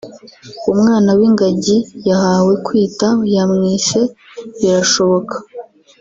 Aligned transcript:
umwana 0.71 1.09
w’ingagi 1.19 1.77
yahawe 2.09 2.53
kwita 2.65 3.09
yamwise 3.35 3.99
“Birashoboka” 4.59 5.35